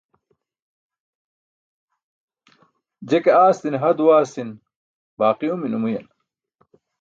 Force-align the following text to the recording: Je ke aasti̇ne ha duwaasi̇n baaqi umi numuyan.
Je 3.09 3.17
ke 3.23 3.31
aasti̇ne 3.43 3.77
ha 3.83 3.89
duwaasi̇n 3.97 4.49
baaqi 5.17 5.45
umi 5.53 5.67
numuyan. 5.71 6.07